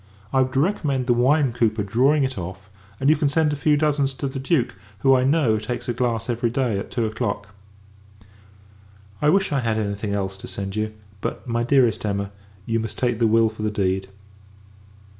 I 0.33 0.41
would 0.41 0.57
recommend 0.57 1.05
the 1.05 1.13
wine 1.13 1.53
cooper 1.53 1.83
drawing 1.83 2.23
it 2.23 2.35
off: 2.35 2.71
and 2.99 3.07
you 3.07 3.15
can 3.15 3.29
send 3.29 3.53
a 3.53 3.55
few 3.55 3.77
dozens 3.77 4.15
to 4.15 4.27
the 4.27 4.39
Duke; 4.39 4.73
who, 5.01 5.13
I 5.15 5.23
know, 5.23 5.59
takes 5.59 5.87
a 5.87 5.93
glass 5.93 6.27
every 6.27 6.49
day 6.49 6.79
at 6.79 6.89
two 6.89 7.05
o'clock. 7.05 7.49
I 9.21 9.29
wish, 9.29 9.51
I 9.51 9.59
had 9.59 9.77
any 9.77 9.93
thing 9.93 10.13
else 10.15 10.37
to 10.37 10.47
send 10.47 10.75
you; 10.75 10.91
but, 11.21 11.47
my 11.47 11.61
dearest 11.63 12.03
Emma, 12.03 12.31
you 12.65 12.79
must 12.79 12.97
take 12.97 13.19
the 13.19 13.27
will 13.27 13.47
for 13.49 13.61
the 13.61 13.69
deed. 13.69 14.07